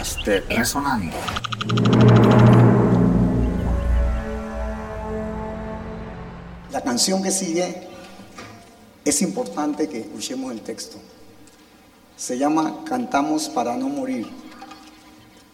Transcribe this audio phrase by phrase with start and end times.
[0.00, 1.14] de Resonando.
[6.72, 7.86] La canción que sigue
[9.04, 10.96] es importante que escuchemos el texto.
[12.16, 14.26] Se llama Cantamos para no morir.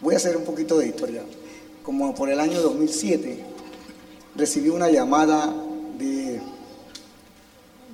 [0.00, 1.22] Voy a hacer un poquito de historia.
[1.84, 3.44] Como por el año 2007
[4.34, 5.54] recibí una llamada
[5.98, 6.40] de,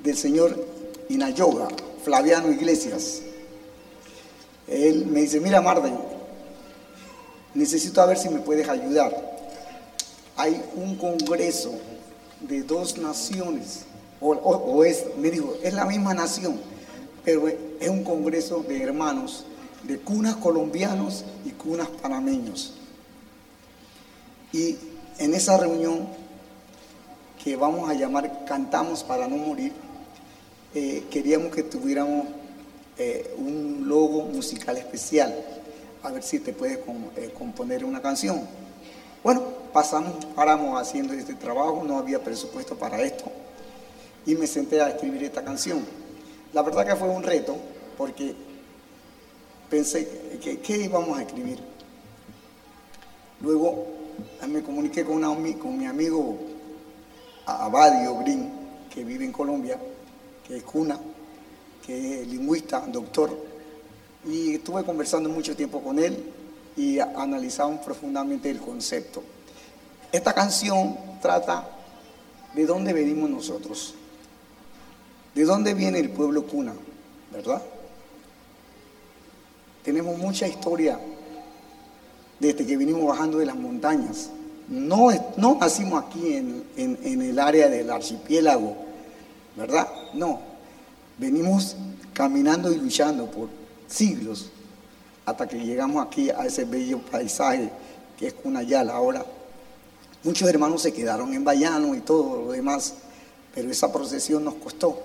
[0.03, 0.67] del señor
[1.11, 1.69] Inayoga,
[2.03, 3.21] Flaviano Iglesias.
[4.67, 6.18] Él me dice, mira Marden,
[7.59, 9.13] necesito a ver si me puedes ayudar.
[10.37, 11.73] Hay un congreso
[12.41, 13.81] de dos naciones,
[14.21, 16.61] o, es, me dijo, es la misma nación,
[17.25, 19.45] pero es un congreso de hermanos,
[19.83, 22.75] de cunas colombianos y cunas panameños.
[24.53, 24.77] Y
[25.19, 26.07] en esa reunión
[27.43, 29.73] que vamos a llamar Cantamos para no morir,
[30.75, 32.29] eh, queríamos que tuviéramos
[32.99, 35.35] eh, un logo musical especial,
[36.03, 36.79] a ver si te puedes
[37.17, 38.41] eh, componer una canción.
[39.23, 43.25] Bueno, pasamos, paramos haciendo este trabajo, no había presupuesto para esto
[44.27, 45.85] y me senté a escribir esta canción.
[46.53, 47.57] La verdad que fue un reto
[47.97, 48.35] porque
[49.69, 51.59] pensé, que qué íbamos a escribir?
[53.41, 53.87] Luego
[54.49, 56.39] me comuniqué con, una, con mi amigo
[57.47, 58.51] Abadio Green,
[58.93, 59.79] que vive en Colombia,
[60.47, 60.99] que es cuna,
[61.85, 63.31] que es lingüista, doctor,
[64.25, 66.25] y estuve conversando mucho tiempo con él
[66.77, 69.23] y analizamos profundamente el concepto.
[70.13, 71.69] Esta canción trata
[72.55, 73.95] de dónde venimos nosotros,
[75.35, 76.75] de dónde viene el pueblo cuna,
[77.33, 77.63] ¿verdad?
[79.85, 80.99] Tenemos mucha historia
[82.39, 84.31] desde que vinimos bajando de las montañas.
[84.69, 88.77] No, no nacimos aquí en, en el área del archipiélago,
[89.57, 89.89] ¿verdad?
[90.15, 90.41] No,
[91.19, 91.77] Venimos
[92.13, 93.49] caminando y luchando por
[93.89, 94.51] siglos
[95.25, 97.71] hasta que llegamos aquí a ese bello paisaje
[98.19, 98.95] que es Cunayala.
[98.95, 99.25] Ahora,
[100.25, 102.95] muchos hermanos se quedaron en Bayano y todo lo demás,
[103.55, 105.03] pero esa procesión nos costó.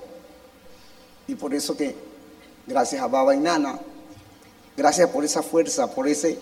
[1.27, 1.95] Y por eso que,
[2.65, 3.79] gracias a Baba y Nana,
[4.77, 6.39] gracias por esa fuerza, por ese,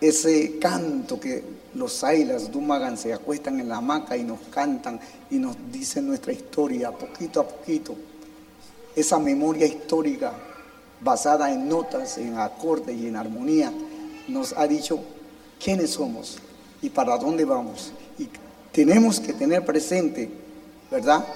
[0.00, 1.44] ese canto que
[1.74, 4.98] los Sailas Dumagan se acuestan en la hamaca y nos cantan
[5.30, 7.94] y nos dicen nuestra historia poquito a poquito
[8.94, 10.32] esa memoria histórica
[11.00, 13.72] basada en notas, en acordes y en armonía,
[14.28, 15.00] nos ha dicho
[15.62, 16.38] quiénes somos
[16.82, 17.92] y para dónde vamos.
[18.18, 18.28] Y
[18.72, 20.30] tenemos que tener presente,
[20.90, 21.26] ¿verdad?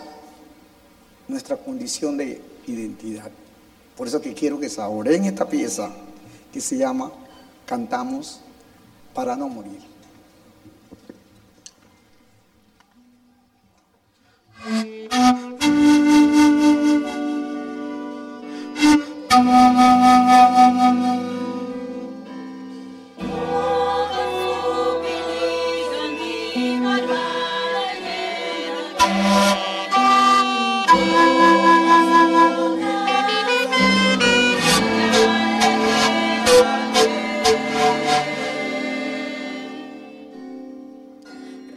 [1.28, 3.30] Nuestra condición de identidad.
[3.96, 5.90] Por eso que quiero que saboreen esta pieza
[6.52, 7.12] que se llama
[7.66, 8.40] Cantamos
[9.14, 9.89] para no morir.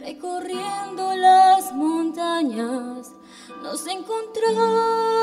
[0.00, 3.12] recorriendo las montañas
[3.62, 5.13] nos encontramos.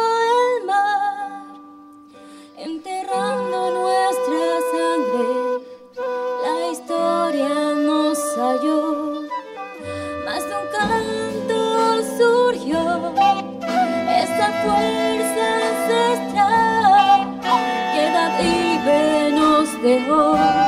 [19.93, 20.60] Oh.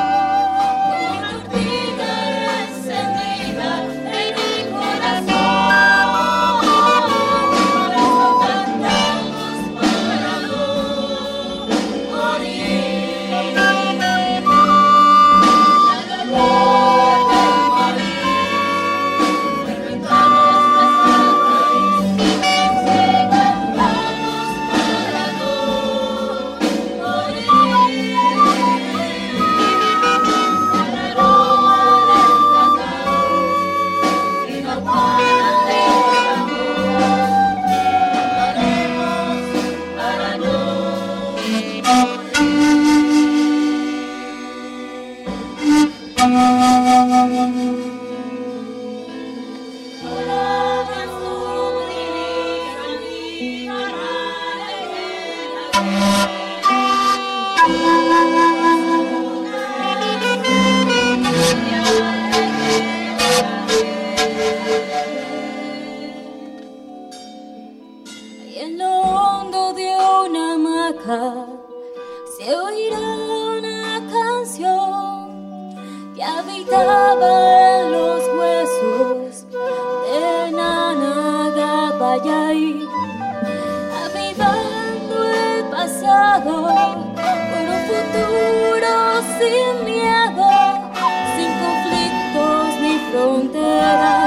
[72.37, 75.03] Se oirá una canción
[76.73, 82.87] estaba en los huesos de Nana Gapayay,
[84.03, 86.53] avivando el pasado
[87.49, 88.93] por un futuro
[89.37, 90.49] sin miedo,
[91.35, 94.22] sin conflictos ni fronteras.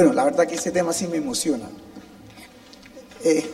[0.00, 1.68] Bueno, la verdad que ese tema sí me emociona.
[3.22, 3.52] Eh,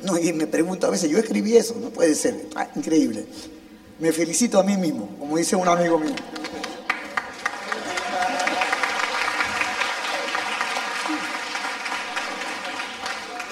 [0.00, 3.26] no, y me pregunto a veces, yo escribí eso, no puede ser, ah, increíble.
[3.98, 6.14] Me felicito a mí mismo, como dice un amigo mío.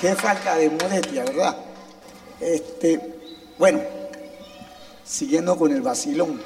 [0.00, 1.58] Qué falta de modestia, ¿verdad?
[2.40, 3.18] Este,
[3.58, 3.82] bueno,
[5.04, 6.40] siguiendo con el vacilón.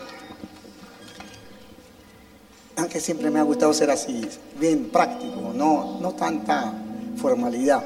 [2.91, 4.29] Aunque siempre me ha gustado ser así,
[4.59, 6.75] bien práctico, no, no tanta
[7.17, 7.85] formalidad.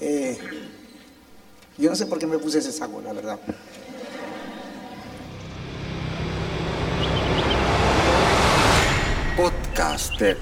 [0.00, 0.36] Eh,
[1.78, 3.38] yo no sé por qué me puse ese saco, la verdad.
[9.36, 10.36] Podcast de.